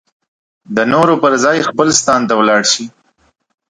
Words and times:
د 0.75 0.77
نورو 0.93 1.15
پر 1.23 1.33
ځای 1.43 1.57
خپل 1.67 1.87
ستان 1.99 2.21
ته 2.27 2.33
ولاړ 2.39 2.61
شي. 2.73 2.85